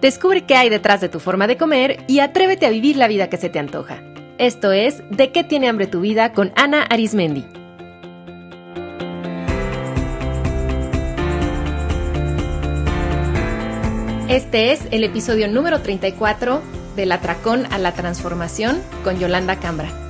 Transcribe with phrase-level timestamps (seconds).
[0.00, 3.28] Descubre qué hay detrás de tu forma de comer y atrévete a vivir la vida
[3.28, 4.02] que se te antoja.
[4.38, 7.44] Esto es De qué tiene hambre tu vida con Ana Arismendi.
[14.28, 16.60] Este es el episodio número 34
[16.96, 20.03] del Atracón a la Transformación con Yolanda Cambra.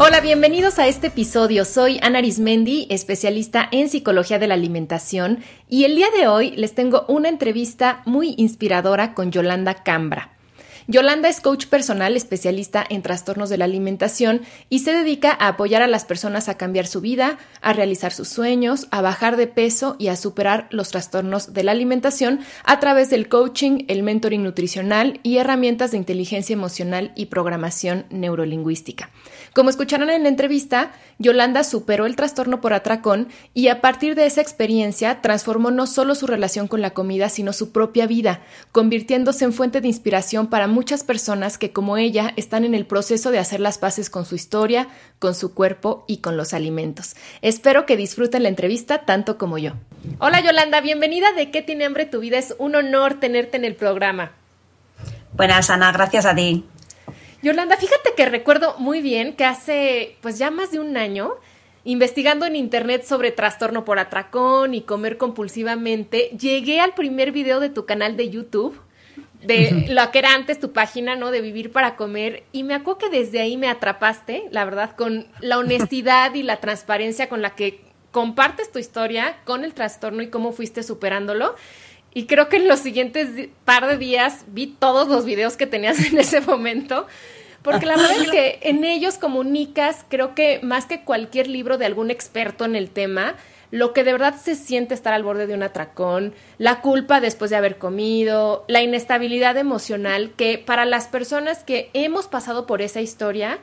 [0.00, 1.64] Hola, bienvenidos a este episodio.
[1.64, 6.72] Soy Ana Arismendi, especialista en psicología de la alimentación, y el día de hoy les
[6.72, 10.37] tengo una entrevista muy inspiradora con Yolanda Cambra.
[10.90, 15.82] Yolanda es coach personal especialista en trastornos de la alimentación y se dedica a apoyar
[15.82, 19.96] a las personas a cambiar su vida, a realizar sus sueños, a bajar de peso
[19.98, 25.20] y a superar los trastornos de la alimentación a través del coaching, el mentoring nutricional
[25.22, 29.10] y herramientas de inteligencia emocional y programación neurolingüística.
[29.54, 34.24] Como escucharon en la entrevista, Yolanda superó el trastorno por atracón y a partir de
[34.24, 38.40] esa experiencia transformó no solo su relación con la comida, sino su propia vida,
[38.72, 43.32] convirtiéndose en fuente de inspiración para muchas personas que como ella están en el proceso
[43.32, 44.86] de hacer las paces con su historia,
[45.18, 47.16] con su cuerpo y con los alimentos.
[47.42, 49.72] Espero que disfruten la entrevista tanto como yo.
[50.20, 52.38] Hola Yolanda, bienvenida de ¿Qué tiene hambre tu vida?
[52.38, 54.30] Es un honor tenerte en el programa.
[55.32, 56.64] Buenas, Ana, gracias a ti.
[57.42, 61.32] Yolanda, fíjate que recuerdo muy bien que hace pues ya más de un año,
[61.82, 67.68] investigando en internet sobre trastorno por atracón y comer compulsivamente, llegué al primer video de
[67.68, 68.80] tu canal de YouTube
[69.42, 71.30] de lo que era antes tu página, ¿no?
[71.30, 72.44] De vivir para comer.
[72.52, 76.58] Y me acuerdo que desde ahí me atrapaste, la verdad, con la honestidad y la
[76.58, 77.80] transparencia con la que
[78.10, 81.54] compartes tu historia con el trastorno y cómo fuiste superándolo.
[82.14, 86.04] Y creo que en los siguientes par de días vi todos los videos que tenías
[86.10, 87.06] en ese momento,
[87.62, 91.86] porque la verdad es que en ellos comunicas, creo que más que cualquier libro de
[91.86, 93.34] algún experto en el tema,
[93.70, 97.50] lo que de verdad se siente estar al borde de un atracón, la culpa después
[97.50, 103.00] de haber comido, la inestabilidad emocional, que para las personas que hemos pasado por esa
[103.00, 103.58] historia,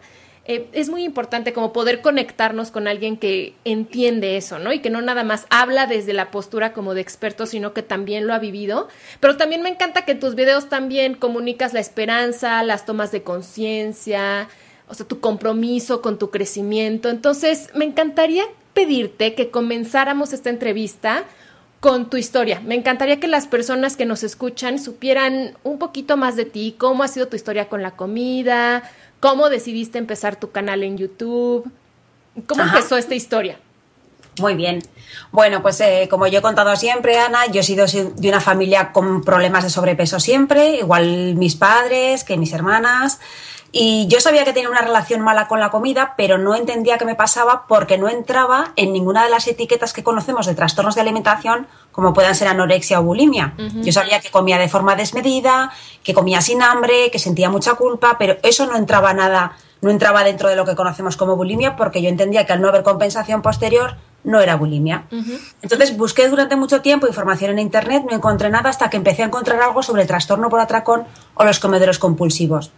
[0.48, 4.72] eh, es muy importante como poder conectarnos con alguien que entiende eso, ¿no?
[4.72, 8.28] Y que no nada más habla desde la postura como de experto, sino que también
[8.28, 8.88] lo ha vivido.
[9.20, 13.24] Pero también me encanta que en tus videos también comunicas la esperanza, las tomas de
[13.24, 14.48] conciencia,
[14.88, 17.10] o sea, tu compromiso con tu crecimiento.
[17.10, 18.44] Entonces, me encantaría
[18.76, 21.24] pedirte que comenzáramos esta entrevista
[21.80, 22.62] con tu historia.
[22.64, 27.04] Me encantaría que las personas que nos escuchan supieran un poquito más de ti, cómo
[27.04, 28.84] ha sido tu historia con la comida,
[29.26, 31.68] ¿Cómo decidiste empezar tu canal en YouTube?
[32.46, 33.58] ¿Cómo empezó esta historia?
[34.40, 34.84] Muy bien.
[35.32, 38.92] Bueno, pues eh, como yo he contado siempre, Ana, yo he sido de una familia
[38.92, 43.20] con problemas de sobrepeso siempre, igual mis padres que mis hermanas.
[43.78, 47.04] Y yo sabía que tenía una relación mala con la comida, pero no entendía qué
[47.04, 51.02] me pasaba porque no entraba en ninguna de las etiquetas que conocemos de trastornos de
[51.02, 53.54] alimentación, como puedan ser anorexia o bulimia.
[53.58, 55.74] Yo sabía que comía de forma desmedida,
[56.06, 60.24] que comía sin hambre, que sentía mucha culpa, pero eso no entraba nada, no entraba
[60.24, 63.42] dentro de lo que conocemos como bulimia, porque yo entendía que al no haber compensación
[63.42, 65.04] posterior no era bulimia.
[65.62, 69.26] Entonces busqué durante mucho tiempo información en internet, no encontré nada hasta que empecé a
[69.26, 71.04] encontrar algo sobre el trastorno por atracón
[71.34, 72.72] o los comedores compulsivos.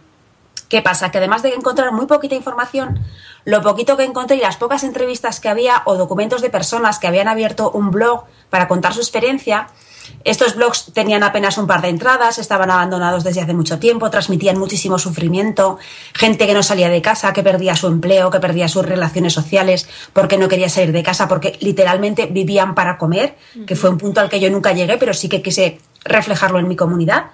[0.68, 1.10] ¿Qué pasa?
[1.10, 3.00] Que además de encontrar muy poquita información,
[3.44, 7.06] lo poquito que encontré y las pocas entrevistas que había o documentos de personas que
[7.06, 9.68] habían abierto un blog para contar su experiencia,
[10.24, 14.58] estos blogs tenían apenas un par de entradas, estaban abandonados desde hace mucho tiempo, transmitían
[14.58, 15.78] muchísimo sufrimiento,
[16.14, 19.88] gente que no salía de casa, que perdía su empleo, que perdía sus relaciones sociales
[20.12, 23.36] porque no quería salir de casa, porque literalmente vivían para comer,
[23.66, 26.68] que fue un punto al que yo nunca llegué, pero sí que quise reflejarlo en
[26.68, 27.26] mi comunidad.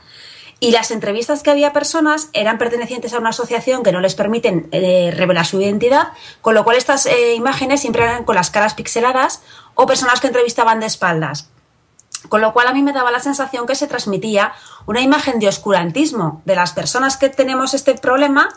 [0.65, 4.67] Y las entrevistas que había personas eran pertenecientes a una asociación que no les permiten
[4.73, 6.09] eh, revelar su identidad,
[6.41, 9.43] con lo cual estas eh, imágenes siempre eran con las caras pixeladas
[9.75, 11.51] o personas que entrevistaban de espaldas.
[12.31, 14.55] Con lo cual a mí me daba la sensación que se transmitía
[14.87, 18.49] una imagen de oscurantismo de las personas que tenemos este problema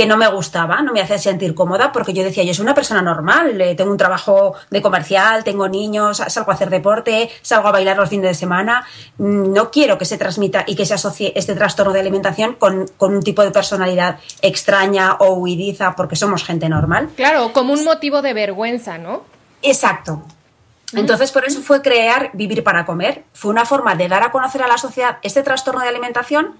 [0.00, 2.74] que no me gustaba, no me hacía sentir cómoda porque yo decía, yo soy una
[2.74, 7.68] persona normal, eh, tengo un trabajo de comercial, tengo niños, salgo a hacer deporte, salgo
[7.68, 8.86] a bailar los fines de semana,
[9.18, 12.86] mm, no quiero que se transmita y que se asocie este trastorno de alimentación con,
[12.96, 17.10] con un tipo de personalidad extraña o huidiza porque somos gente normal.
[17.14, 19.24] Claro, como un motivo de vergüenza, ¿no?
[19.60, 20.22] Exacto.
[20.94, 23.24] Entonces, por eso fue crear Vivir para Comer.
[23.34, 26.56] Fue una forma de dar a conocer a la sociedad este trastorno de alimentación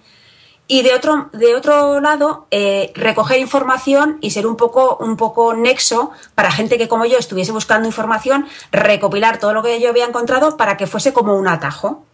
[0.70, 5.52] y de otro, de otro lado, eh, recoger información y ser un poco, un poco
[5.52, 10.04] nexo para gente que como yo estuviese buscando información, recopilar todo lo que yo había
[10.04, 12.04] encontrado para que fuese como un atajo.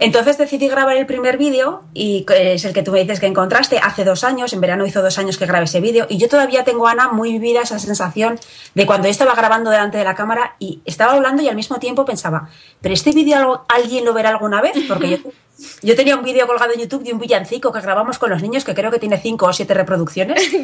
[0.00, 3.78] Entonces decidí grabar el primer vídeo y es el que tú me dices que encontraste
[3.78, 6.64] hace dos años, en verano hizo dos años que grabé ese vídeo y yo todavía
[6.64, 8.40] tengo, Ana, muy vivida esa sensación
[8.74, 11.78] de cuando yo estaba grabando delante de la cámara y estaba hablando y al mismo
[11.78, 12.48] tiempo pensaba,
[12.80, 15.18] pero este vídeo alguien lo verá alguna vez, porque yo,
[15.82, 18.64] yo tenía un vídeo colgado en YouTube de un villancico que grabamos con los niños
[18.64, 20.50] que creo que tiene cinco o siete reproducciones.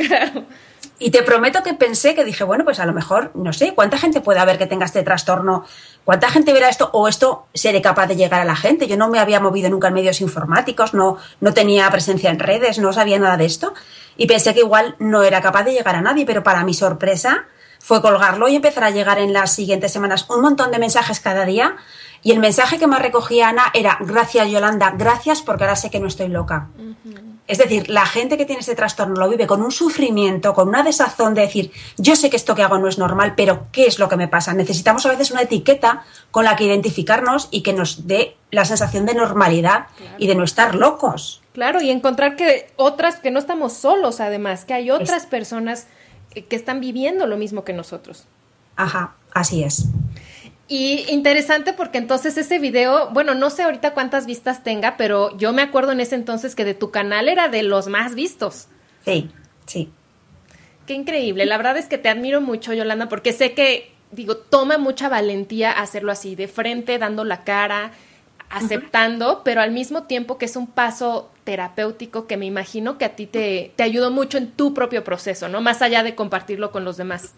[0.99, 3.99] Y te prometo que pensé que dije, bueno, pues a lo mejor, no sé, ¿cuánta
[3.99, 5.67] gente puede haber que tenga este trastorno?
[6.05, 8.87] ¿Cuánta gente verá esto o esto seré capaz de llegar a la gente?
[8.87, 12.79] Yo no me había movido nunca en medios informáticos, no, no tenía presencia en redes,
[12.79, 13.75] no sabía nada de esto.
[14.17, 17.45] Y pensé que igual no era capaz de llegar a nadie, pero para mi sorpresa
[17.79, 21.45] fue colgarlo y empezar a llegar en las siguientes semanas un montón de mensajes cada
[21.45, 21.77] día.
[22.27, 26.01] Y el mensaje que más recogía Ana era, gracias Yolanda, gracias porque ahora sé que
[26.01, 26.67] no estoy loca.
[27.47, 30.83] Es decir, la gente que tiene este trastorno lo vive con un sufrimiento, con una
[30.83, 34.01] desazón de decir, yo sé que esto que hago no es normal, pero ¿qué es
[34.01, 34.55] lo que me pasa?
[34.55, 36.03] Necesitamos a veces una etiqueta
[36.33, 39.87] con la que identificarnos y que nos dé la sensación de normalidad
[40.19, 41.43] y de no estar locos.
[41.53, 45.87] Claro, y encontrar que otras, que no estamos solos además, que hay otras personas
[46.35, 48.25] que están viviendo lo mismo que nosotros.
[48.75, 49.87] Ajá, así es.
[50.69, 55.53] Y interesante porque entonces ese video, bueno, no sé ahorita cuántas vistas tenga, pero yo
[55.53, 58.67] me acuerdo en ese entonces que de tu canal era de los más vistos.
[59.05, 59.31] Sí,
[59.67, 59.91] sí.
[60.87, 61.47] Qué increíble.
[61.47, 65.71] La verdad es que te admiro mucho, Yolanda, porque sé que, digo, toma mucha valentía
[65.71, 67.93] hacerlo así, de frente, dando la cara,
[68.51, 73.15] aceptando, pero al mismo tiempo que es un paso terapéutico que me imagino que a
[73.15, 75.61] ti te, te ayudó mucho en tu propio proceso, ¿no?
[75.61, 77.35] Más allá de compartirlo con los demás.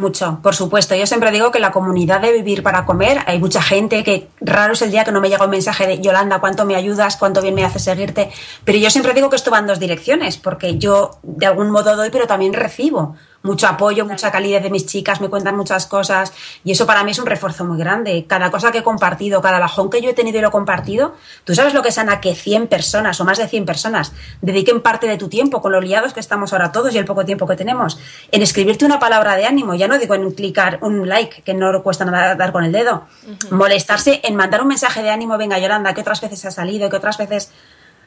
[0.00, 0.94] Mucho, por supuesto.
[0.94, 4.72] Yo siempre digo que la comunidad de vivir para comer, hay mucha gente que raro
[4.72, 7.42] es el día que no me llega un mensaje de Yolanda, cuánto me ayudas, cuánto
[7.42, 8.30] bien me hace seguirte.
[8.64, 11.96] Pero yo siempre digo que esto va en dos direcciones, porque yo de algún modo
[11.96, 16.32] doy, pero también recibo mucho apoyo, mucha calidez de mis chicas, me cuentan muchas cosas.
[16.64, 18.26] Y eso para mí es un refuerzo muy grande.
[18.26, 21.14] Cada cosa que he compartido, cada bajón que yo he tenido y lo he compartido,
[21.44, 24.80] tú sabes lo que es, Ana, que 100 personas o más de 100 personas dediquen
[24.82, 27.46] parte de tu tiempo, con los liados que estamos ahora todos y el poco tiempo
[27.46, 27.98] que tenemos,
[28.30, 31.82] en escribirte una palabra de ánimo, ya no digo en clicar un like, que no
[31.82, 33.06] cuesta nada dar con el dedo,
[33.50, 36.96] molestarse en mandar un mensaje de ánimo, venga Yolanda, que otras veces ha salido, que
[36.96, 37.50] otras veces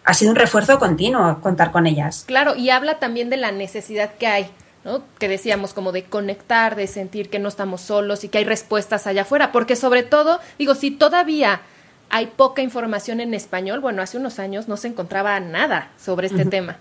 [0.06, 2.24] ha sido un refuerzo continuo contar con ellas.
[2.27, 4.51] Claro, y habla también de la necesidad que hay
[4.83, 5.03] ¿no?
[5.19, 9.07] Que decíamos como de conectar, de sentir que no estamos solos y que hay respuestas
[9.07, 11.62] allá afuera, porque sobre todo, digo, si todavía
[12.09, 16.45] hay poca información en español, bueno, hace unos años no se encontraba nada sobre este
[16.45, 16.77] tema.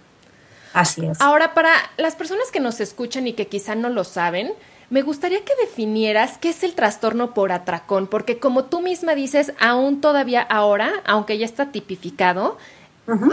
[0.75, 1.21] Así es.
[1.21, 4.53] Ahora, para las personas que nos escuchan y que quizá no lo saben,
[4.91, 9.55] me gustaría que definieras qué es el trastorno por atracón, porque como tú misma dices,
[9.59, 12.59] aún todavía ahora, aunque ya está tipificado,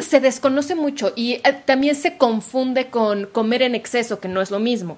[0.02, 4.52] se desconoce mucho y eh, también se confunde con comer en exceso, que no es
[4.52, 4.98] lo mismo.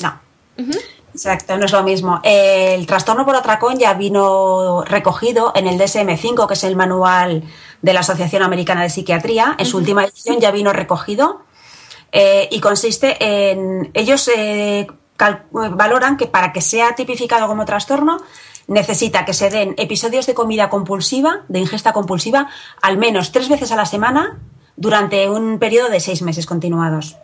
[0.00, 0.20] No.
[1.14, 2.20] Exacto, no es lo mismo.
[2.24, 7.44] El trastorno por atracón ya vino recogido en el DSM-5, que es el manual
[7.82, 9.54] de la Asociación Americana de Psiquiatría.
[9.58, 11.42] En su última edición ya vino recogido
[12.10, 13.90] eh, y consiste en.
[13.94, 14.86] Ellos eh,
[15.50, 18.18] valoran que para que sea tipificado como trastorno
[18.66, 22.48] necesita que se den episodios de comida compulsiva, de ingesta compulsiva,
[22.80, 24.38] al menos tres veces a la semana
[24.76, 27.16] durante un periodo de seis meses continuados.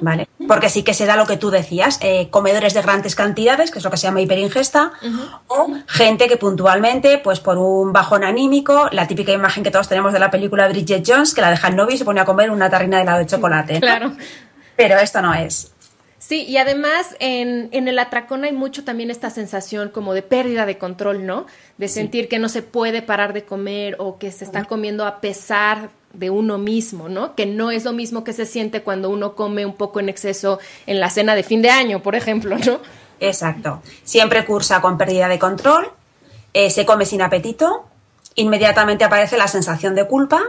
[0.00, 0.28] ¿Vale?
[0.48, 3.78] Porque sí que se da lo que tú decías, eh, comedores de grandes cantidades, que
[3.78, 4.92] es lo que se llama hiperingesta,
[5.46, 10.14] o gente que puntualmente, pues por un bajón anímico, la típica imagen que todos tenemos
[10.14, 12.50] de la película Bridget Jones, que la deja el novio y se pone a comer
[12.50, 13.80] una tarrina de helado de chocolate.
[13.80, 14.12] Claro.
[14.76, 15.73] Pero esto no es.
[16.26, 20.64] Sí, y además en, en, el atracón hay mucho también esta sensación como de pérdida
[20.64, 21.44] de control, ¿no?
[21.76, 25.20] De sentir que no se puede parar de comer o que se está comiendo a
[25.20, 27.34] pesar de uno mismo, ¿no?
[27.34, 30.60] Que no es lo mismo que se siente cuando uno come un poco en exceso
[30.86, 32.80] en la cena de fin de año, por ejemplo, ¿no?
[33.20, 33.82] Exacto.
[34.02, 35.90] Siempre cursa con pérdida de control,
[36.54, 37.84] eh, se come sin apetito,
[38.34, 40.40] inmediatamente aparece la sensación de culpa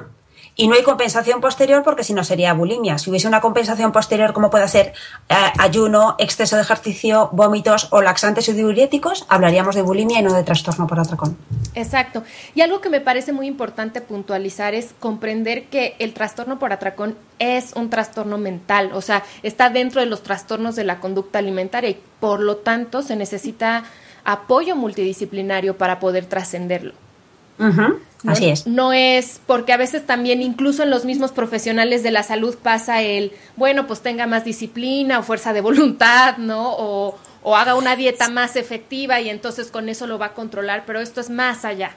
[0.56, 2.98] y no hay compensación posterior porque si no sería bulimia.
[2.98, 4.94] Si hubiese una compensación posterior como puede ser
[5.30, 10.34] eh, ayuno, exceso de ejercicio, vómitos o laxantes o diuréticos, hablaríamos de bulimia y no
[10.34, 11.38] de trastorno por atracón.
[11.74, 12.24] Exacto.
[12.54, 17.18] Y algo que me parece muy importante puntualizar es comprender que el trastorno por atracón
[17.40, 21.90] es un trastorno mental, o sea, está dentro de los trastornos de la conducta alimentaria
[21.90, 23.84] y por lo tanto se necesita
[24.24, 26.94] apoyo multidisciplinario para poder trascenderlo.
[28.28, 28.68] Así es.
[28.68, 33.02] No es porque a veces también incluso en los mismos profesionales de la salud pasa
[33.02, 36.74] el, bueno, pues tenga más disciplina o fuerza de voluntad, ¿no?
[36.74, 40.84] O, o haga una dieta más efectiva y entonces con eso lo va a controlar,
[40.86, 41.96] pero esto es más allá.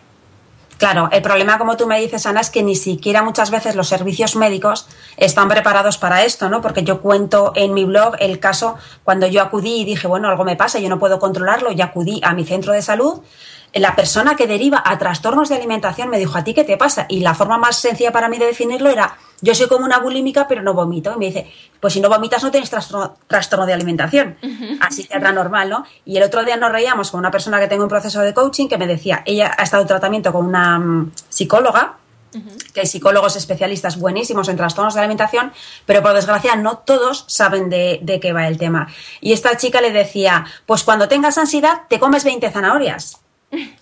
[0.78, 3.88] Claro, el problema, como tú me dices, Ana, es que ni siquiera muchas veces los
[3.88, 4.86] servicios médicos
[5.16, 6.60] están preparados para esto, ¿no?
[6.60, 10.44] Porque yo cuento en mi blog el caso cuando yo acudí y dije, bueno, algo
[10.44, 13.22] me pasa, yo no puedo controlarlo, y acudí a mi centro de salud
[13.74, 17.06] la persona que deriva a trastornos de alimentación me dijo, ¿a ti qué te pasa?
[17.08, 20.48] Y la forma más sencilla para mí de definirlo era, yo soy como una bulímica,
[20.48, 21.12] pero no vomito.
[21.14, 24.36] Y me dice, pues si no vomitas no tienes trastorno, de alimentación.
[24.80, 25.84] Así que era normal, ¿no?
[26.04, 28.68] Y el otro día nos reíamos con una persona que tengo un proceso de coaching
[28.68, 31.96] que me decía, ella ha estado en tratamiento con una mm, psicóloga,
[32.74, 35.50] que hay psicólogos especialistas buenísimos en trastornos de alimentación,
[35.86, 38.88] pero por desgracia no todos saben de, de, qué va el tema.
[39.22, 43.22] Y esta chica le decía, pues cuando tengas ansiedad te comes 20 zanahorias.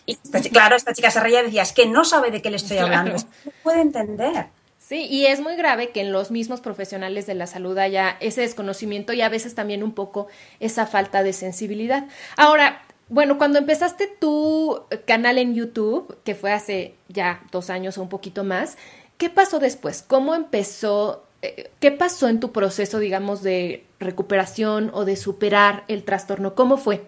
[0.07, 0.17] Y
[0.51, 2.79] claro, esta chica se reía y decía, es que no sabe de qué le estoy
[2.79, 4.47] hablando, no puede entender.
[4.79, 8.43] Sí, y es muy grave que en los mismos profesionales de la salud haya ese
[8.43, 10.29] desconocimiento y a veces también un poco
[10.61, 12.07] esa falta de sensibilidad.
[12.37, 18.03] Ahora, bueno, cuando empezaste tu canal en YouTube, que fue hace ya dos años o
[18.03, 18.79] un poquito más,
[19.17, 20.03] ¿qué pasó después?
[20.03, 21.25] ¿Cómo empezó?
[21.43, 26.55] Eh, ¿Qué pasó en tu proceso, digamos, de recuperación o de superar el trastorno?
[26.55, 27.03] ¿Cómo fue?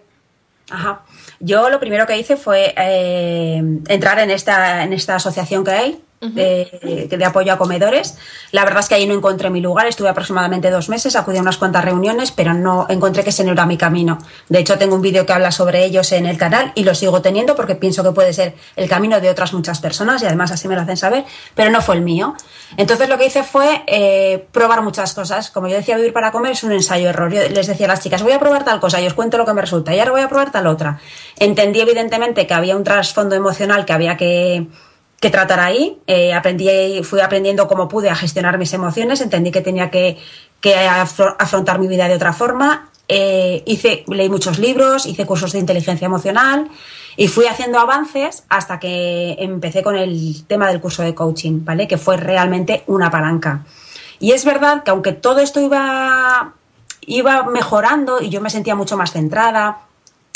[0.69, 1.03] Ajá.
[1.39, 6.03] Yo lo primero que hice fue eh, entrar en esta, en esta asociación que hay,
[6.21, 8.17] de, apoyo a comedores.
[8.51, 11.41] La verdad es que ahí no encontré mi lugar, estuve aproximadamente dos meses, acudí a
[11.41, 14.17] unas cuantas reuniones, pero no encontré que ese no era mi camino.
[14.47, 17.21] De hecho, tengo un vídeo que habla sobre ellos en el canal y lo sigo
[17.21, 20.67] teniendo porque pienso que puede ser el camino de otras muchas personas y además así
[20.67, 22.35] me lo hacen saber, pero no fue el mío.
[22.77, 25.49] Entonces lo que hice fue eh, probar muchas cosas.
[25.51, 27.31] Como yo decía, vivir para comer es un ensayo-error.
[27.31, 29.45] Yo les decía a las chicas, voy a probar tal cosa y os cuento lo
[29.45, 30.99] que me resulta y ahora voy a probar tal otra.
[31.37, 34.67] Entendí evidentemente que había un trasfondo emocional que había que
[35.19, 35.99] que tratar ahí.
[36.07, 40.17] Eh, aprendí, fui aprendiendo cómo pude a gestionar mis emociones, entendí que tenía que,
[41.37, 42.89] afrontar mi vida de otra forma.
[43.07, 46.69] Eh, hice, leí muchos libros, hice cursos de inteligencia emocional
[47.17, 51.87] y fui haciendo avances hasta que empecé con el tema del curso de coaching, ¿vale?
[51.87, 53.65] Que fue realmente una palanca.
[54.19, 56.53] Y es verdad que aunque todo esto iba,
[57.01, 59.79] iba mejorando y yo me sentía mucho más centrada,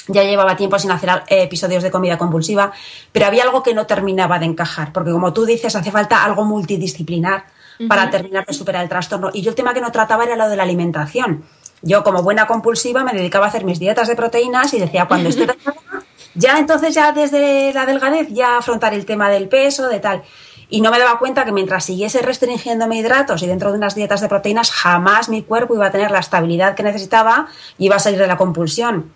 [0.07, 2.71] ya llevaba tiempo sin hacer eh, episodios de comida compulsiva,
[3.11, 6.45] pero había algo que no terminaba de encajar, porque como tú dices, hace falta algo
[6.45, 7.45] multidisciplinar
[7.87, 9.29] para terminar de superar el trastorno.
[9.33, 11.43] Y yo el tema que no trataba era lo de la alimentación.
[11.81, 15.29] Yo, como buena compulsiva, me dedicaba a hacer mis dietas de proteínas y decía, cuando
[15.29, 15.47] estoy
[16.35, 20.23] ya entonces ya desde la delgadez, ya afrontar el tema del peso, de tal.
[20.69, 24.21] Y no me daba cuenta que mientras siguiese restringiéndome hidratos y dentro de unas dietas
[24.21, 27.99] de proteínas, jamás mi cuerpo iba a tener la estabilidad que necesitaba y iba a
[27.99, 29.11] salir de la compulsión.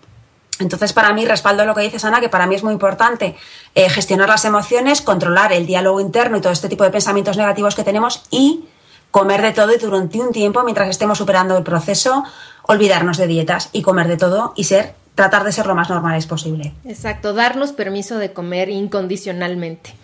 [0.60, 3.36] Entonces, para mí, respaldo lo que dices, Ana, que para mí es muy importante
[3.74, 7.74] eh, gestionar las emociones, controlar el diálogo interno y todo este tipo de pensamientos negativos
[7.74, 8.64] que tenemos y
[9.10, 12.24] comer de todo y durante un tiempo, mientras estemos superando el proceso,
[12.62, 16.26] olvidarnos de dietas y comer de todo y ser, tratar de ser lo más normales
[16.26, 16.74] posible.
[16.84, 19.94] Exacto, darnos permiso de comer incondicionalmente.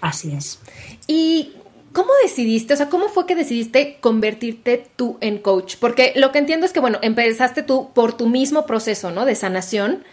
[0.00, 0.60] Así es.
[1.06, 1.54] Y
[1.92, 5.74] ¿Cómo decidiste, o sea, cómo fue que decidiste convertirte tú en coach?
[5.80, 9.24] Porque lo que entiendo es que, bueno, empezaste tú por tu mismo proceso, ¿no?
[9.24, 10.04] De sanación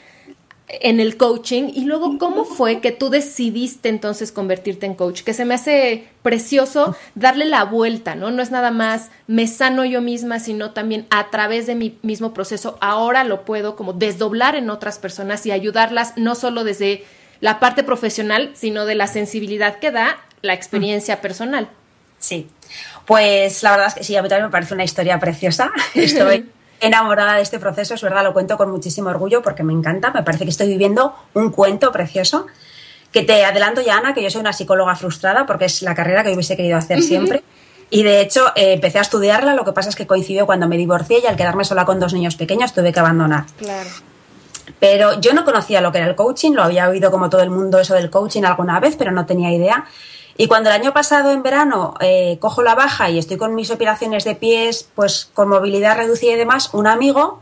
[0.69, 5.33] en el coaching y luego cómo fue que tú decidiste entonces convertirte en coach, que
[5.33, 8.31] se me hace precioso darle la vuelta, ¿no?
[8.31, 12.33] No es nada más me sano yo misma, sino también a través de mi mismo
[12.33, 17.05] proceso ahora lo puedo como desdoblar en otras personas y ayudarlas no solo desde
[17.39, 21.69] la parte profesional, sino de la sensibilidad que da la experiencia personal.
[22.19, 22.49] Sí,
[23.05, 25.71] pues la verdad es que sí, a mí también me parece una historia preciosa.
[25.93, 30.11] Estoy enamorada de este proceso, es verdad, lo cuento con muchísimo orgullo porque me encanta,
[30.11, 32.47] me parece que estoy viviendo un cuento precioso.
[33.11, 36.23] Que te adelanto ya, Ana, que yo soy una psicóloga frustrada porque es la carrera
[36.23, 37.41] que hubiese querido hacer siempre.
[37.89, 40.77] Y de hecho eh, empecé a estudiarla, lo que pasa es que coincidió cuando me
[40.77, 43.45] divorcié y al quedarme sola con dos niños pequeños tuve que abandonar.
[43.57, 43.89] Claro.
[44.79, 47.49] Pero yo no conocía lo que era el coaching, lo había oído como todo el
[47.49, 49.85] mundo eso del coaching alguna vez, pero no tenía idea.
[50.37, 53.71] Y cuando el año pasado en verano eh, cojo la baja y estoy con mis
[53.71, 57.41] operaciones de pies, pues con movilidad reducida y demás, un amigo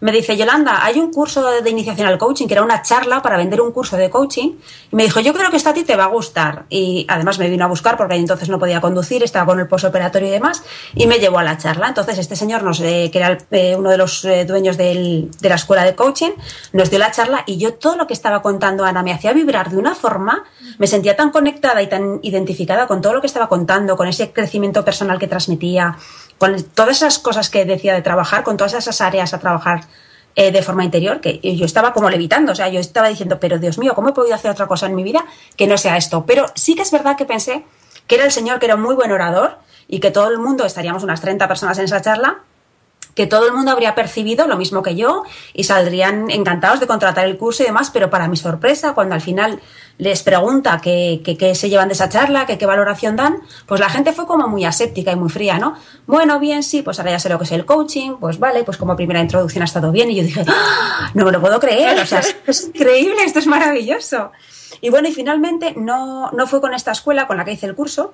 [0.00, 3.36] me dice, Yolanda, hay un curso de iniciación al coaching, que era una charla para
[3.36, 4.52] vender un curso de coaching.
[4.92, 6.66] Y me dijo, yo creo que esto a ti te va a gustar.
[6.68, 10.28] Y además me vino a buscar porque entonces no podía conducir, estaba con el posoperatorio
[10.28, 10.62] y demás,
[10.94, 11.88] y me llevó a la charla.
[11.88, 15.84] Entonces este señor, nos, que era eh, uno de los eh, dueños de la escuela
[15.84, 16.32] de coaching,
[16.72, 19.70] nos dio la charla y yo todo lo que estaba contando Ana me hacía vibrar
[19.70, 20.44] de una forma,
[20.78, 24.32] me sentía tan conectada y tan identificada con todo lo que estaba contando, con ese
[24.32, 25.96] crecimiento personal que transmitía,
[26.38, 29.84] con todas esas cosas que decía de trabajar, con todas esas áreas a trabajar
[30.34, 33.58] eh, de forma interior, que yo estaba como levitando, o sea, yo estaba diciendo, pero
[33.58, 35.24] Dios mío, ¿cómo he podido hacer otra cosa en mi vida
[35.56, 36.26] que no sea esto?
[36.26, 37.64] Pero sí que es verdad que pensé
[38.06, 40.66] que era el señor que era un muy buen orador y que todo el mundo,
[40.66, 42.40] estaríamos unas 30 personas en esa charla,
[43.16, 47.24] que todo el mundo habría percibido lo mismo que yo y saldrían encantados de contratar
[47.24, 49.58] el curso y demás, pero para mi sorpresa, cuando al final
[49.96, 54.26] les pregunta qué, se llevan de esa charla, qué valoración dan, pues la gente fue
[54.26, 55.76] como muy aséptica y muy fría, ¿no?
[56.06, 58.76] Bueno, bien, sí, pues ahora ya sé lo que es el coaching, pues vale, pues
[58.76, 61.10] como primera introducción ha estado bien y yo dije, ¡Ah!
[61.14, 64.30] no me lo puedo creer, o sea, es increíble, esto es maravilloso.
[64.82, 67.74] Y bueno, y finalmente no, no fue con esta escuela con la que hice el
[67.74, 68.12] curso,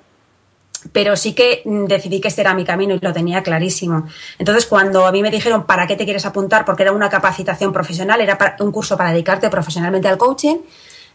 [0.93, 4.07] pero sí que mm, decidí que este era mi camino y lo tenía clarísimo.
[4.39, 6.63] Entonces, cuando a mí me dijeron, ¿para qué te quieres apuntar?
[6.63, 10.57] Porque era una capacitación profesional, era un curso para dedicarte profesionalmente al coaching,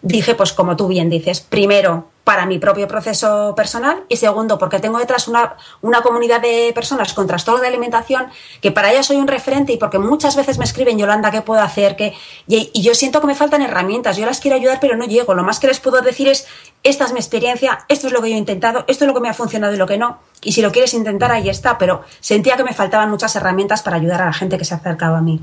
[0.03, 4.81] dije, pues como tú bien dices, primero para mi propio proceso personal y segundo porque
[4.81, 8.27] tengo detrás una, una comunidad de personas con trastorno de alimentación
[8.61, 11.63] que para ellas soy un referente y porque muchas veces me escriben, Yolanda, ¿qué puedo
[11.63, 11.97] hacer?
[11.97, 12.13] que
[12.47, 15.33] Y, y, yo siento que me faltan herramientas, yo las quiero ayudar pero no llego.
[15.33, 16.47] Lo más que les puedo decir es,
[16.83, 19.21] esta es mi experiencia, esto es lo que yo he intentado, esto es lo que
[19.21, 20.19] me ha funcionado y lo que no.
[20.43, 23.97] Y si lo quieres intentar, ahí está, pero sentía que me faltaban muchas herramientas para
[23.97, 25.41] ayudar a la gente que se acercaba a mí.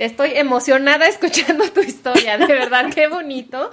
[0.00, 3.70] Estoy emocionada escuchando tu historia, de verdad, qué bonito,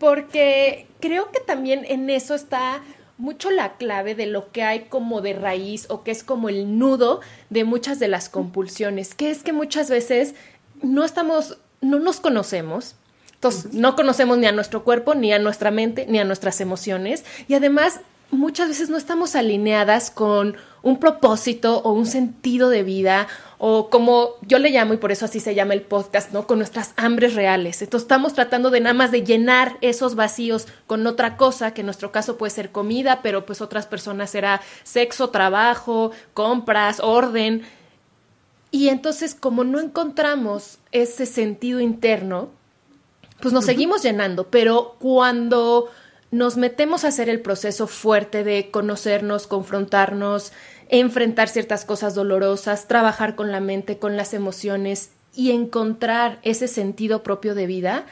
[0.00, 2.82] porque creo que también en eso está
[3.16, 6.80] mucho la clave de lo que hay como de raíz o que es como el
[6.80, 10.34] nudo de muchas de las compulsiones, que es que muchas veces
[10.82, 12.96] no estamos, no nos conocemos,
[13.34, 17.24] entonces no conocemos ni a nuestro cuerpo, ni a nuestra mente, ni a nuestras emociones
[17.46, 18.00] y además
[18.32, 20.56] muchas veces no estamos alineadas con
[20.88, 23.28] un propósito o un sentido de vida
[23.58, 26.46] o como yo le llamo y por eso así se llama el podcast, ¿no?
[26.46, 27.82] Con nuestras hambres reales.
[27.82, 31.86] Entonces estamos tratando de nada más de llenar esos vacíos con otra cosa, que en
[31.86, 37.62] nuestro caso puede ser comida, pero pues otras personas será sexo, trabajo, compras, orden.
[38.70, 42.50] Y entonces como no encontramos ese sentido interno,
[43.40, 45.88] pues nos seguimos llenando, pero cuando
[46.30, 50.52] nos metemos a hacer el proceso fuerte de conocernos, confrontarnos,
[50.88, 57.22] enfrentar ciertas cosas dolorosas, trabajar con la mente, con las emociones y encontrar ese sentido
[57.22, 58.06] propio de vida,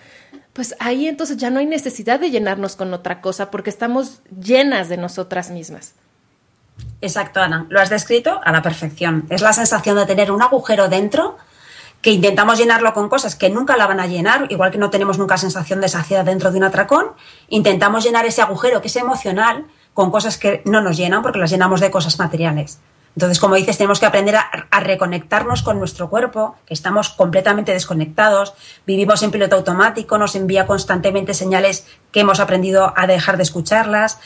[0.53, 4.89] pues ahí entonces ya no hay necesidad de llenarnos con otra cosa porque estamos llenas
[4.89, 5.95] de nosotras mismas.
[7.01, 7.67] Exacto, Ana.
[7.69, 9.27] Lo has descrito a la perfección.
[9.31, 11.37] Es la sensación de tener un agujero dentro
[12.03, 15.19] que intentamos llenarlo con cosas que nunca la van a llenar, igual que no tenemos
[15.19, 17.09] nunca sensación de saciedad dentro de un atracón,
[17.49, 19.65] intentamos llenar ese agujero que es emocional
[19.97, 22.81] con cosas que no nos llenan porque las llenamos de cosas materiales.
[23.17, 28.53] Entonces, como dices, tenemos que aprender a, reconectarnos con nuestro cuerpo, que estamos completamente desconectados,
[28.87, 34.19] vivimos en piloto automático, nos envía constantemente señales que hemos aprendido a dejar de escucharlas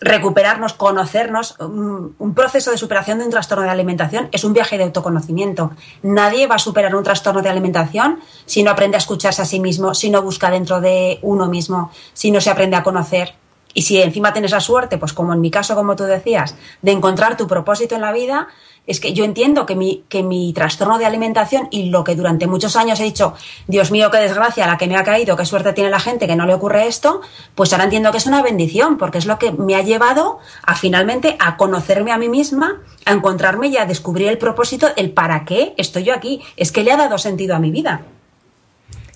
[0.00, 1.56] recuperarnos, conocernos.
[1.60, 5.70] Un, proceso de superación de un trastorno de alimentación es un viaje de autoconocimiento.
[6.02, 9.60] Nadie va a superar un trastorno de alimentación si no aprende a escucharse a sí
[9.60, 13.41] mismo, si no busca dentro de uno mismo, si no se aprende a conocer.
[13.74, 16.92] Y si encima tienes la suerte, pues como en mi caso, como tú decías, de
[16.92, 18.48] encontrar tu propósito en la vida,
[18.86, 22.46] es que yo entiendo que mi, que mi trastorno de alimentación y lo que durante
[22.46, 23.34] muchos años he dicho,
[23.68, 26.34] Dios mío, qué desgracia la que me ha caído, qué suerte tiene la gente que
[26.34, 27.20] no le ocurre esto,
[27.54, 30.74] pues ahora entiendo que es una bendición, porque es lo que me ha llevado a
[30.74, 35.44] finalmente a conocerme a mí misma, a encontrarme y a descubrir el propósito, el para
[35.44, 36.42] qué estoy yo aquí.
[36.56, 38.02] Es que le ha dado sentido a mi vida.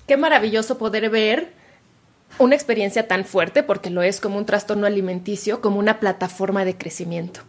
[0.07, 1.56] Qué maravilloso poder ver
[2.39, 6.77] una experiencia tan fuerte, porque lo es como un trastorno alimenticio, como una plataforma de
[6.77, 7.41] crecimiento.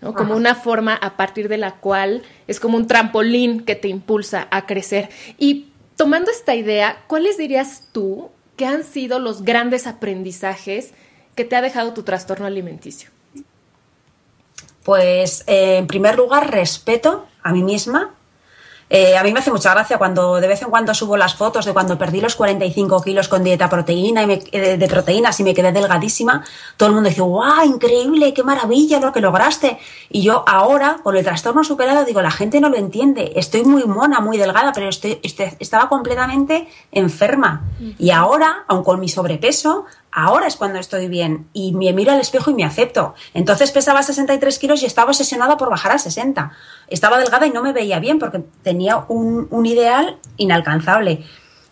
[0.00, 4.48] Como una forma a partir de la cual es como un trampolín que te impulsa
[4.50, 5.10] a crecer.
[5.36, 10.92] Y tomando esta idea, ¿cuáles dirías tú que han sido los grandes aprendizajes
[11.34, 13.10] que te ha dejado tu trastorno alimenticio?
[14.84, 18.14] Pues, eh, en primer lugar, respeto a mí misma
[18.92, 21.64] eh, a mí me hace mucha gracia cuando de vez en cuando subo las fotos
[21.64, 25.44] de cuando perdí los 45 kilos con dieta proteína y me, eh, de proteínas y
[25.44, 26.44] me quedé delgadísima.
[26.76, 27.64] Todo el mundo dice, ¡guau!
[27.64, 29.78] Increíble, qué maravilla lo que lograste.
[30.08, 33.32] Y yo ahora, con el trastorno superado, digo, la gente no lo entiende.
[33.36, 37.62] Estoy muy mona, muy delgada, pero estoy, estaba completamente enferma.
[37.96, 42.20] Y ahora, aun con mi sobrepeso, ahora es cuando estoy bien y me miro al
[42.20, 43.14] espejo y me acepto.
[43.34, 46.52] Entonces pesaba 63 kilos y estaba obsesionada por bajar a 60.
[46.88, 51.24] Estaba delgada y no me veía bien porque tenía un, un ideal inalcanzable.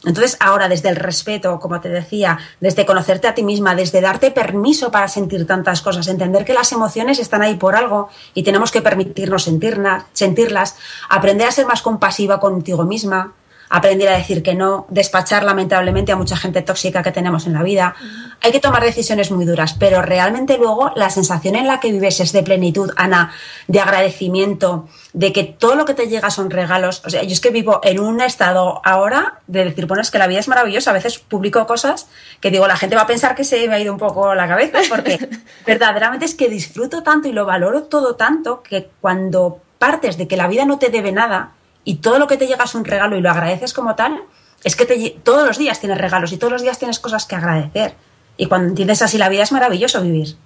[0.04, 4.30] Entonces, ahora desde el respeto, como te decía, desde conocerte a ti misma, desde darte
[4.30, 8.70] permiso para sentir tantas cosas, entender que las emociones están ahí por algo y tenemos
[8.70, 10.76] que permitirnos sentirlas, sentirlas
[11.10, 13.34] aprender a ser más compasiva contigo misma,
[13.70, 17.62] aprender a decir que no, despachar lamentablemente a mucha gente tóxica que tenemos en la
[17.62, 17.94] vida.
[18.40, 22.20] Hay que tomar decisiones muy duras, pero realmente luego la sensación en la que vives
[22.20, 23.32] es de plenitud, Ana,
[23.66, 27.02] de agradecimiento, de que todo lo que te llega son regalos.
[27.04, 30.18] O sea, yo es que vivo en un estado ahora de decir, bueno, es que
[30.18, 30.90] la vida es maravillosa.
[30.90, 32.08] A veces publico cosas
[32.40, 34.48] que digo, la gente va a pensar que se me ha ido un poco la
[34.48, 35.18] cabeza, porque
[35.66, 40.36] verdaderamente es que disfruto tanto y lo valoro todo tanto que cuando partes de que
[40.36, 41.52] la vida no te debe nada
[41.88, 44.20] y todo lo que te llega es un regalo y lo agradeces como tal,
[44.62, 44.84] es que
[45.22, 47.94] todos los días tienes regalos y todos los días tienes cosas que agradecer.
[48.36, 50.36] Y cuando entiendes así la vida es maravilloso vivir.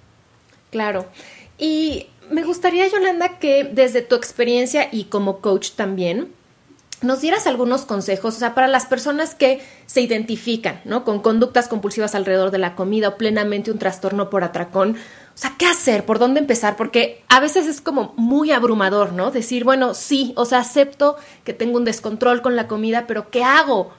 [0.71, 1.05] Claro.
[1.57, 6.31] Y me gustaría, Yolanda, que desde tu experiencia y como coach también,
[7.01, 11.03] nos dieras algunos consejos, o sea, para las personas que se identifican, ¿no?
[11.03, 14.95] Con conductas compulsivas alrededor de la comida o plenamente un trastorno por atracón.
[15.33, 16.05] O sea, ¿qué hacer?
[16.05, 16.75] ¿Por dónde empezar?
[16.75, 19.31] Porque a veces es como muy abrumador, ¿no?
[19.31, 23.43] Decir, bueno, sí, o sea, acepto que tengo un descontrol con la comida, pero ¿qué
[23.43, 23.91] hago?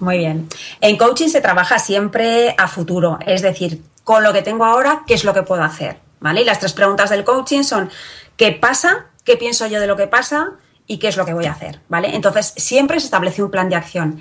[0.00, 0.48] Muy bien.
[0.80, 5.14] En coaching se trabaja siempre a futuro, es decir, con lo que tengo ahora, ¿qué
[5.14, 5.98] es lo que puedo hacer?
[6.20, 6.42] ¿Vale?
[6.42, 7.90] Y las tres preguntas del coaching son,
[8.36, 9.06] ¿qué pasa?
[9.24, 10.52] ¿Qué pienso yo de lo que pasa?
[10.86, 11.80] ¿Y qué es lo que voy a hacer?
[11.88, 12.14] ¿Vale?
[12.14, 14.18] Entonces, siempre se establece un plan de acción.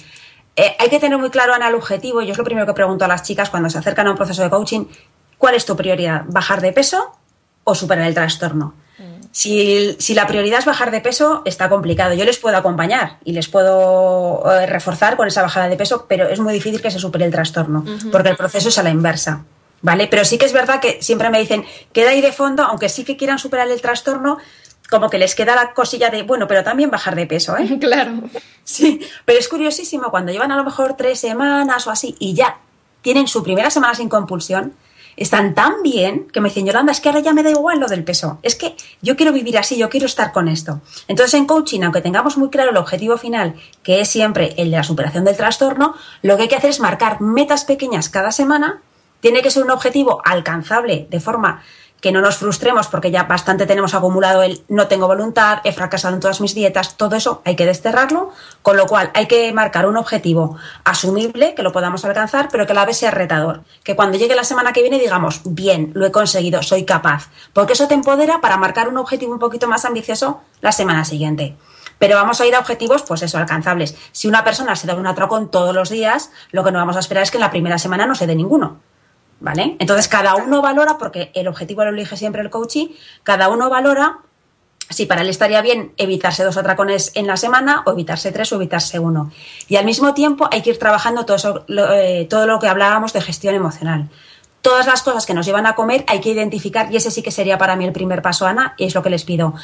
[0.55, 2.21] Eh, hay que tener muy claro, Ana, el objetivo.
[2.21, 4.43] Yo es lo primero que pregunto a las chicas cuando se acercan a un proceso
[4.43, 4.85] de coaching.
[5.43, 6.23] ¿Cuál es tu prioridad?
[6.27, 7.17] ¿Bajar de peso
[7.65, 8.75] o superar el trastorno?
[9.31, 12.13] Si, la prioridad es bajar de peso, está complicado.
[12.13, 16.29] Yo les puedo acompañar y les puedo eh, reforzar con esa bajada de peso, pero
[16.29, 19.43] es muy difícil que se supere el trastorno, porque el proceso es a la inversa.
[19.81, 20.07] ¿Vale?
[20.07, 23.03] Pero sí que es verdad que siempre me dicen, queda ahí de fondo, aunque sí
[23.03, 24.37] que quieran superar el trastorno,
[24.89, 27.67] como que les queda la cosilla de, bueno, pero también bajar de peso, ¿eh?
[27.81, 28.13] Claro.
[28.63, 32.59] Sí, pero es curiosísimo cuando llevan a lo mejor tres semanas o así y ya
[33.01, 34.73] tienen su primera semana sin compulsión,
[35.17, 37.87] están tan bien que me dicen, Yolanda, es que ahora ya me da igual lo
[37.87, 38.39] del peso.
[38.41, 40.81] Es que yo quiero vivir así, yo quiero estar con esto.
[41.07, 44.77] Entonces, en coaching, aunque tengamos muy claro el objetivo final, que es siempre el de
[44.77, 48.81] la superación del trastorno, lo que hay que hacer es marcar metas pequeñas cada semana.
[49.19, 51.63] Tiene que ser un objetivo alcanzable de forma
[52.03, 56.13] que no nos frustremos porque ya bastante tenemos acumulado el no tengo voluntad, he fracasado
[56.13, 58.29] en todas mis dietas, todo eso hay que desterrarlo,
[58.61, 62.73] con lo cual hay que marcar un objetivo asumible, que lo podamos alcanzar, pero que
[62.73, 66.05] a la vez sea retador, que cuando llegue la semana que viene digamos, bien, lo
[66.05, 69.85] he conseguido, soy capaz, porque eso te empodera para marcar un objetivo un poquito más
[69.85, 71.55] ambicioso la semana siguiente.
[71.99, 73.95] Pero vamos a ir a objetivos, pues eso, alcanzables.
[74.11, 76.99] Si una persona se da un atracón todos los días, lo que no vamos a
[76.99, 78.81] esperar es que en la primera semana no se dé ninguno
[79.43, 79.75] ¿vale?
[79.79, 82.87] Entonces cada uno valora, porque el objetivo lo elige siempre el coaching,
[83.23, 84.19] cada uno valora
[84.89, 88.55] si para él estaría bien evitarse dos atracones en la semana o evitarse tres o
[88.55, 89.31] evitarse uno.
[89.67, 93.21] Y al mismo tiempo hay que ir trabajando todo, eh, todo lo que hablábamos de
[93.21, 94.09] gestión emocional.
[94.61, 97.31] Todas las cosas que nos llevan a comer hay que identificar y ese sí que
[97.31, 99.55] sería para mí el primer paso, Ana, y es lo que les pido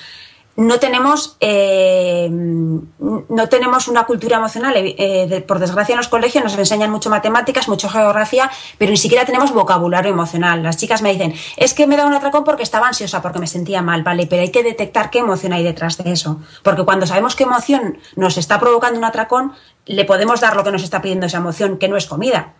[0.59, 4.73] no tenemos, eh, no tenemos una cultura emocional.
[4.75, 9.23] Eh, por desgracia, en los colegios nos enseñan mucho matemáticas, mucho geografía, pero ni siquiera
[9.23, 10.61] tenemos vocabulario emocional.
[10.61, 13.47] Las chicas me dicen, es que me da un atracón porque estaba ansiosa, porque me
[13.47, 14.27] sentía mal, ¿vale?
[14.27, 16.41] Pero hay que detectar qué emoción hay detrás de eso.
[16.61, 19.53] Porque cuando sabemos qué emoción nos está provocando un atracón,
[19.85, 22.55] le podemos dar lo que nos está pidiendo esa emoción, que no es comida.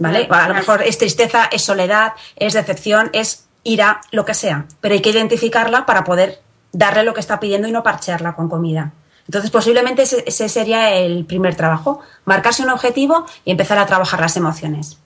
[0.00, 0.26] ¿Vale?
[0.30, 4.66] A lo mejor es tristeza, es soledad, es decepción, es ira, lo que sea.
[4.80, 6.40] Pero hay que identificarla para poder
[6.76, 8.92] darle lo que está pidiendo y no parchearla con comida.
[9.26, 14.36] Entonces, posiblemente ese, sería el primer trabajo, marcarse un objetivo y empezar a trabajar las
[14.36, 14.98] emociones.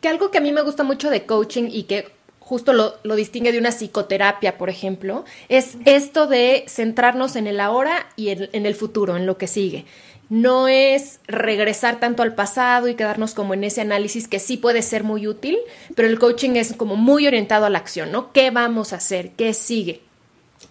[0.00, 3.52] Que algo que a mí me gusta mucho de coaching y que justo lo, distingue
[3.52, 8.74] de una psicoterapia, por ejemplo, es esto de centrarnos en el ahora y en, el
[8.74, 9.86] futuro, en lo que sigue.
[10.28, 14.82] No es regresar tanto al pasado y quedarnos como en ese análisis que sí puede
[14.82, 15.56] ser muy útil,
[15.94, 18.32] pero el coaching es como muy orientado a la acción, ¿no?
[18.32, 19.30] ¿Qué vamos a hacer?
[19.30, 20.05] ¿Qué sigue?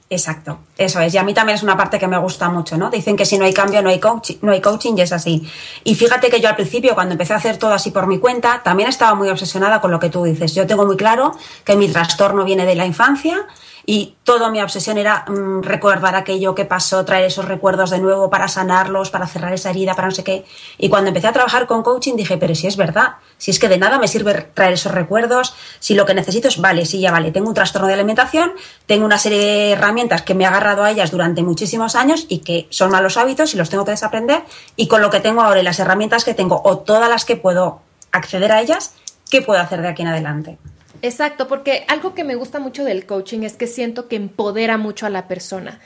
[0.07, 1.15] Exacto, eso es.
[1.15, 2.91] Y a mí también es una parte que me gusta mucho, ¿no?
[2.91, 5.49] Dicen que si no hay cambio no hay, coaching, no hay coaching y es así.
[5.83, 8.61] Y fíjate que yo al principio, cuando empecé a hacer todo así por mi cuenta,
[8.63, 10.53] también estaba muy obsesionada con lo que tú dices.
[10.53, 13.47] Yo tengo muy claro que mi trastorno viene de la infancia
[13.85, 18.29] y toda mi obsesión era mm, recordar aquello que pasó, traer esos recuerdos de nuevo
[18.29, 20.45] para sanarlos, para cerrar esa herida, para no sé qué.
[20.77, 23.69] Y cuando empecé a trabajar con coaching dije, pero si es verdad, si es que
[23.69, 27.11] de nada me sirve traer esos recuerdos, si lo que necesito es, vale, sí, ya
[27.11, 28.53] vale, tengo un trastorno de alimentación,
[28.87, 32.39] tengo una serie de herramientas que me he agarrado a ellas durante muchísimos años y
[32.39, 34.43] que son malos hábitos y los tengo que desaprender,
[34.75, 37.35] y con lo que tengo ahora y las herramientas que tengo o todas las que
[37.35, 38.93] puedo acceder a ellas,
[39.29, 40.57] ¿qué puedo hacer de aquí en adelante?
[41.05, 45.05] Exacto, porque algo que me gusta mucho del coaching es que siento que empodera mucho
[45.05, 45.79] a la persona.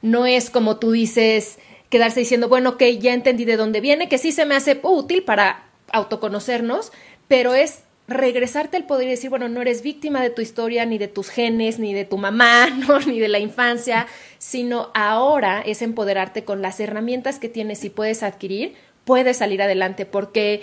[0.00, 4.18] No es como tú dices, quedarse diciendo, bueno, que ya entendí de dónde viene, que
[4.18, 6.92] sí se me hace útil para autoconocernos,
[7.26, 10.98] pero es regresarte al poder y decir, bueno, no eres víctima de tu historia, ni
[10.98, 12.68] de tus genes, ni de tu mamá,
[13.06, 14.06] ni de la infancia,
[14.38, 20.06] sino ahora es empoderarte con las herramientas que tienes y puedes adquirir, puedes salir adelante,
[20.06, 20.62] porque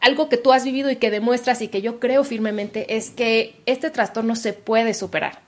[0.00, 3.60] algo que tú has vivido y que demuestras y que yo creo firmemente es que
[3.66, 5.40] este trastorno se puede superar.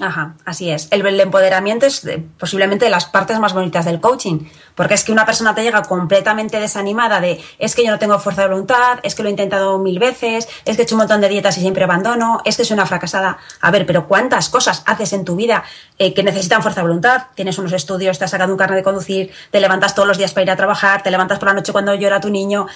[0.00, 0.88] Ajá, así es.
[0.90, 5.26] El, empoderamiento es posiblemente de las partes más bonitas del coaching, porque es que una
[5.26, 9.14] persona te llega completamente desanimada de es que yo no tengo fuerza de voluntad, es
[9.14, 11.60] que lo he intentado mil veces, es que he hecho un montón de dietas y
[11.60, 13.38] siempre abandono, es que soy una fracasada.
[13.60, 15.64] A ver, pero ¿cuántas cosas haces en tu vida
[15.98, 17.24] eh, que necesitan fuerza de voluntad?
[17.34, 20.32] Tienes unos estudios, te has sacado un carnet de conducir, te levantas todos los días
[20.32, 22.66] para ir a trabajar, te levantas por la noche cuando llora tu niño,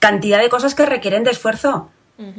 [0.00, 1.88] cantidad de cosas que requieren de esfuerzo.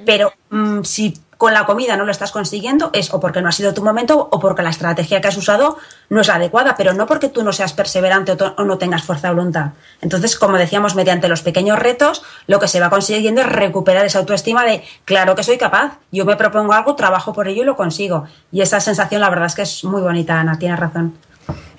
[0.05, 3.51] Pero mm, si con la comida no lo estás consiguiendo, es o porque no ha
[3.51, 5.75] sido tu momento o porque la estrategia que has usado
[6.07, 9.33] no es adecuada, pero no porque tú no seas perseverante o, no tengas fuerza de
[9.33, 9.71] voluntad.
[10.01, 14.19] Entonces, como decíamos, mediante los pequeños retos, lo que se va consiguiendo es recuperar esa
[14.19, 17.75] autoestima de, claro que soy capaz, yo me propongo algo, trabajo por ello y lo
[17.75, 18.27] consigo.
[18.51, 21.17] Y esa sensación, la verdad es que es muy bonita, Ana, tienes razón.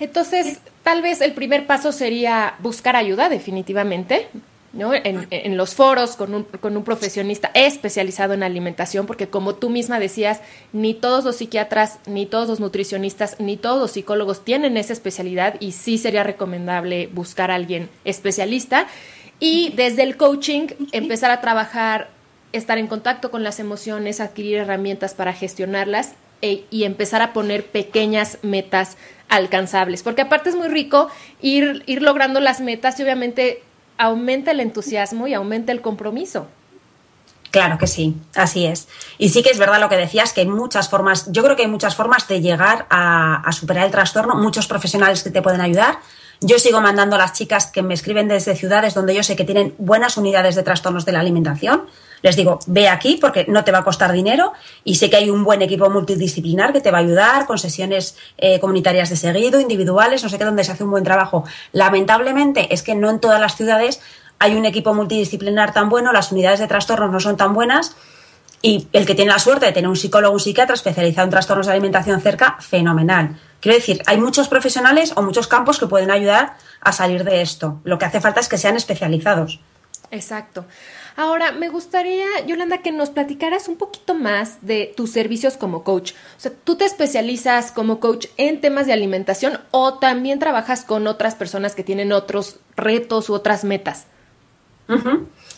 [0.00, 4.28] Entonces, tal vez el primer paso sería buscar ayuda, definitivamente.
[4.72, 4.92] ¿No?
[4.94, 9.98] En, los foros con un, con un, profesionista especializado en alimentación, porque como tú misma
[9.98, 10.40] decías,
[10.72, 15.56] ni todos los psiquiatras, ni todos los nutricionistas, ni todos los psicólogos tienen esa especialidad
[15.60, 18.86] y sí sería recomendable buscar a alguien especialista.
[19.40, 22.10] Y desde el coaching empezar a trabajar,
[22.52, 27.66] estar en contacto con las emociones, adquirir herramientas para gestionarlas e, y empezar a poner
[27.66, 28.96] pequeñas metas
[29.28, 31.08] alcanzables, porque aparte es muy rico
[31.40, 33.62] ir, ir logrando las metas y obviamente
[34.02, 36.48] aumenta el entusiasmo y aumenta el compromiso.
[37.52, 38.88] Claro que sí, así es.
[39.16, 41.62] Y sí que es verdad lo que decías, que hay muchas formas, yo creo que
[41.62, 45.98] hay muchas formas de llegar a, superar el trastorno, muchos profesionales que te pueden ayudar.
[46.44, 49.44] Yo sigo mandando a las chicas que me escriben desde ciudades donde yo sé que
[49.44, 51.84] tienen buenas unidades de trastornos de la alimentación.
[52.20, 54.52] Les digo, ve aquí porque no te va a costar dinero
[54.82, 58.16] y sé que hay un buen equipo multidisciplinar que te va a ayudar con sesiones
[58.38, 61.44] eh, comunitarias de seguido, individuales, no sé qué, donde se hace un buen trabajo.
[61.72, 64.00] Lamentablemente es que no en todas las ciudades
[64.40, 67.94] hay un equipo multidisciplinar tan bueno, las unidades de trastornos no son tan buenas
[68.62, 71.30] y el que tiene la suerte de tener un psicólogo o un psiquiatra especializado en
[71.30, 73.36] trastornos de alimentación cerca, fenomenal.
[73.62, 77.80] Quiero decir, hay muchos profesionales o muchos campos que pueden ayudar a salir de esto.
[77.84, 79.60] Lo que hace falta es que sean especializados.
[80.10, 80.64] Exacto.
[81.16, 86.10] Ahora, me gustaría, Yolanda, que nos platicaras un poquito más de tus servicios como coach.
[86.36, 91.06] O sea, ¿tú te especializas como coach en temas de alimentación o también trabajas con
[91.06, 94.06] otras personas que tienen otros retos u otras metas?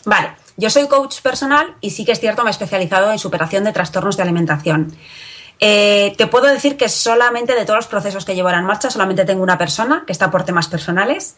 [0.05, 3.63] Vale, yo soy coach personal y sí que es cierto, me he especializado en superación
[3.63, 4.95] de trastornos de alimentación.
[5.59, 9.25] Eh, te puedo decir que solamente de todos los procesos que llevo en marcha, solamente
[9.25, 11.35] tengo una persona que está por temas personales.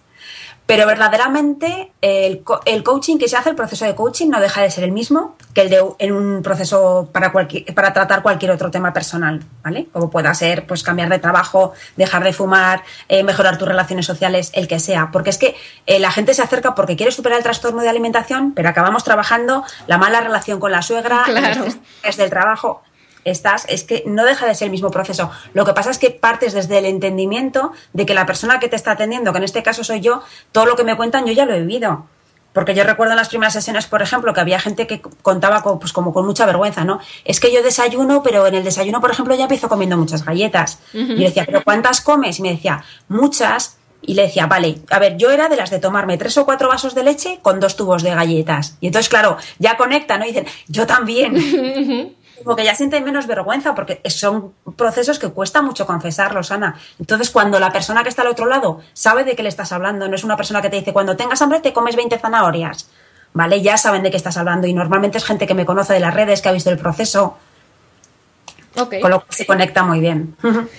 [0.67, 4.83] Pero verdaderamente el, coaching que se hace, el proceso de coaching, no deja de ser
[4.83, 9.41] el mismo que el de en un proceso para, para tratar cualquier otro tema personal,
[9.63, 9.87] ¿vale?
[9.93, 14.51] Como pueda ser, pues cambiar de trabajo, dejar de fumar, eh, mejorar tus relaciones sociales,
[14.53, 15.09] el que sea.
[15.13, 18.51] Porque es que eh, la gente se acerca porque quiere superar el trastorno de alimentación,
[18.53, 21.63] pero acabamos trabajando la mala relación con la suegra, claro.
[22.03, 22.83] el del trabajo
[23.29, 25.29] estás, es que no deja de ser el mismo proceso.
[25.53, 28.75] Lo que pasa es que partes desde el entendimiento de que la persona que te
[28.75, 31.45] está atendiendo, que en este caso soy yo, todo lo que me cuentan yo ya
[31.45, 32.05] lo he vivido.
[32.57, 35.77] Porque yo recuerdo en las primeras sesiones, por ejemplo, que había gente que contaba con,
[35.77, 36.99] pues como con mucha vergüenza, ¿no?
[37.23, 40.79] Es que yo desayuno, pero en el desayuno, por ejemplo, ya empiezo comiendo muchas galletas.
[40.91, 42.39] Y decía, ¿pero cuántas comes?
[42.39, 43.77] Y me decía, muchas.
[44.01, 46.67] Y le decía, vale, a ver, yo era de las de tomarme tres o cuatro
[46.67, 48.77] vasos de leche con dos tubos de galletas.
[48.81, 50.25] Y entonces, claro, ya conecta, ¿no?
[50.25, 52.15] Y dicen, yo también.
[52.43, 56.75] Como que ya sienten menos vergüenza porque son procesos que cuesta mucho confesarlos, Ana.
[56.99, 60.07] Entonces, cuando la persona que está al otro lado sabe de qué le estás hablando,
[60.07, 62.89] no es una persona que te dice, cuando tengas hambre te comes 20 zanahorias,
[63.33, 63.61] ¿vale?
[63.61, 66.13] Ya saben de qué estás hablando y normalmente es gente que me conoce de las
[66.13, 67.37] redes, que ha visto el proceso.
[69.01, 70.35] Con lo que se conecta muy bien.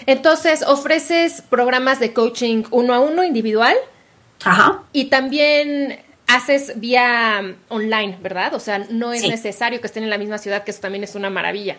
[0.06, 3.74] Entonces, ofreces programas de coaching uno a uno, individual.
[4.44, 4.82] Ajá.
[4.92, 8.54] Y también haces vía online, ¿verdad?
[8.54, 11.14] O sea, no es necesario que estén en la misma ciudad, que eso también es
[11.14, 11.76] una maravilla.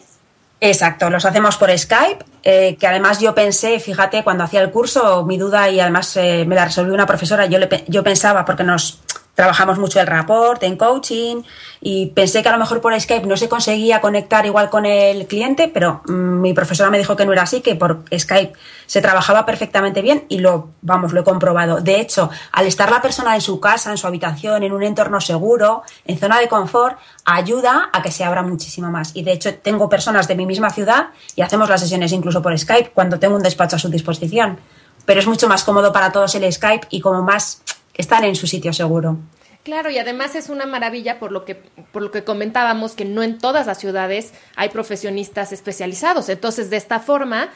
[0.62, 5.24] Exacto, los hacemos por Skype, eh, que además yo pensé, fíjate, cuando hacía el curso,
[5.26, 8.66] mi duda y además eh, me la resolvió una profesora, yo, le, yo pensaba, porque
[8.66, 9.00] nos
[9.40, 11.44] trabajamos mucho el rapport en coaching
[11.80, 15.28] y pensé que a lo mejor por Skype no se conseguía conectar igual con el
[15.28, 18.52] cliente, pero mm, mi profesora me dijo que no era así, que por Skype
[18.86, 21.80] se trabajaba perfectamente bien y lo, vamos, lo he comprobado.
[21.80, 25.22] De hecho, al estar la persona en su casa, en su habitación, en un entorno
[25.22, 29.12] seguro, en zona de confort, ayuda a que se abra muchísimo más.
[29.14, 32.60] Y de hecho, tengo personas de mi misma ciudad y hacemos las sesiones incluso por
[32.60, 34.60] Skype cuando tengo un despacho a su disposición.
[35.06, 37.62] Pero es mucho más cómodo para todos el Skype y como más
[38.00, 39.18] están en su sitio seguro.
[39.64, 41.56] Claro, y además es una maravilla por lo que
[41.92, 46.30] por lo que comentábamos que no en todas las ciudades hay profesionistas especializados.
[46.30, 47.50] Entonces, de esta forma,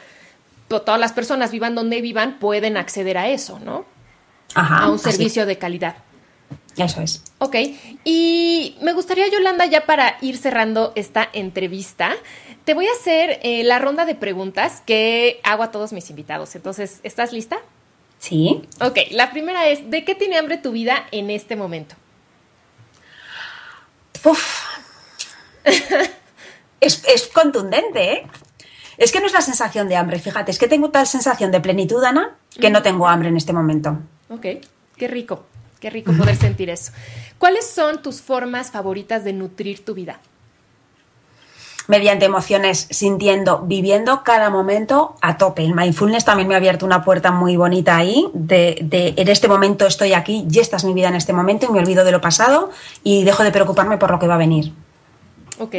[0.68, 3.86] todas las personas vivan donde vivan pueden acceder a eso, ¿no?
[4.54, 5.96] Ajá, a un servicio de calidad.
[6.76, 7.22] Eso es.
[7.38, 7.56] Ok,
[8.04, 12.12] y me gustaría, Yolanda, ya para ir cerrando esta entrevista,
[12.64, 16.54] te voy a hacer eh, la ronda de preguntas que hago a todos mis invitados.
[16.54, 17.58] Entonces, ¿estás lista?
[18.18, 18.62] Sí.
[18.80, 21.94] Ok, la primera es, ¿de qué tiene hambre tu vida en este momento?
[24.24, 24.64] Uf.
[26.80, 28.26] es, es contundente, ¿eh?
[28.96, 31.60] Es que no es la sensación de hambre, fíjate, es que tengo tal sensación de
[31.60, 33.98] plenitud, Ana, que no tengo hambre en este momento.
[34.28, 34.46] Ok,
[34.96, 35.46] qué rico,
[35.80, 36.92] qué rico poder sentir eso.
[37.38, 40.20] ¿Cuáles son tus formas favoritas de nutrir tu vida?
[41.86, 45.64] Mediante emociones, sintiendo, viviendo cada momento a tope.
[45.64, 49.48] El mindfulness también me ha abierto una puerta muy bonita ahí, de, de en este
[49.48, 52.12] momento estoy aquí y esta es mi vida en este momento y me olvido de
[52.12, 52.70] lo pasado
[53.02, 54.72] y dejo de preocuparme por lo que va a venir.
[55.58, 55.74] Ok.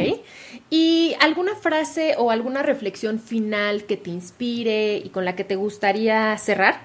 [0.70, 5.56] ¿Y alguna frase o alguna reflexión final que te inspire y con la que te
[5.56, 6.80] gustaría cerrar?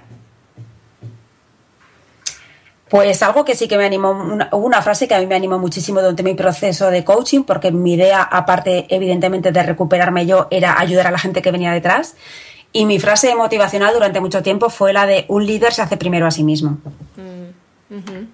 [2.91, 5.57] Pues algo que sí que me animó, una, una, frase que a mí me animó
[5.57, 10.77] muchísimo durante mi proceso de coaching, porque mi idea, aparte evidentemente de recuperarme yo, era
[10.77, 12.17] ayudar a la gente que venía detrás.
[12.73, 16.27] Y mi frase motivacional durante mucho tiempo fue la de un líder se hace primero
[16.27, 16.79] a sí mismo.
[17.15, 18.27] Mm, uh -huh.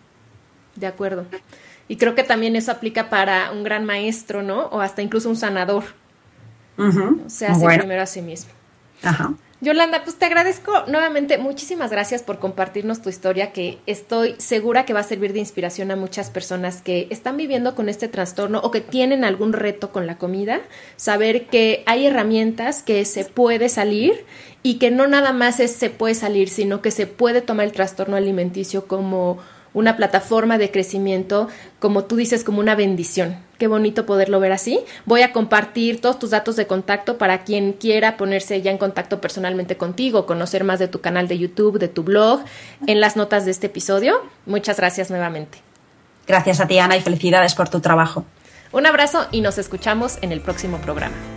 [0.75, 1.25] De acuerdo.
[1.87, 4.69] Y creo que también eso aplica para un gran maestro, ¿no?
[4.69, 5.83] O hasta incluso un sanador.
[6.79, 7.29] Uh -huh.
[7.29, 7.81] Sea, hace bueno.
[7.81, 8.51] primero a sí mismo.
[9.03, 9.35] Ajá.
[9.59, 14.93] Yolanda, pues te agradezco nuevamente, muchísimas gracias por compartirnos tu historia, que estoy segura que
[14.93, 18.69] va a servir de inspiración a muchas personas que están viviendo con este trastorno o
[18.69, 20.61] que tienen algún reto con la comida,
[20.95, 24.25] saber que hay herramientas que se puede salir
[24.61, 27.71] y que no nada más es se puede salir, sino que se puede tomar el
[27.71, 29.39] trastorno alimenticio como
[29.77, 31.47] una plataforma de crecimiento,
[31.79, 33.37] como tú dices, como una bendición.
[33.59, 34.79] Qué bonito poderlo ver así.
[35.05, 39.21] Voy a compartir todos tus datos de contacto para quien quiera ponerse ya en contacto
[39.21, 42.41] personalmente contigo, conocer más de tu canal de YouTube, de tu blog,
[42.87, 44.19] en las notas de este episodio.
[44.47, 45.59] Muchas gracias nuevamente.
[46.25, 48.25] Gracias a ti, Ana, y felicidades por tu trabajo.
[48.71, 51.36] Un abrazo y nos escuchamos en el próximo programa.